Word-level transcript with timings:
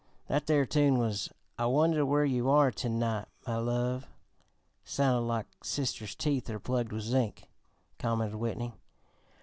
"That 0.27 0.47
there 0.47 0.65
tune 0.65 0.97
was 0.97 1.29
'I 1.59 1.67
Wonder 1.67 2.03
Where 2.03 2.25
You 2.25 2.49
Are 2.49 2.71
To 2.71 2.89
night, 2.89 3.27
My 3.45 3.57
Love.'" 3.57 4.07
"Sounded 4.83 5.27
like 5.27 5.45
'Sister's 5.63 6.15
Teeth 6.15 6.49
Are 6.49 6.57
Plugged 6.57 6.91
with 6.91 7.03
Zinc,'" 7.03 7.47
commented 7.99 8.39
Whitney. 8.39 8.73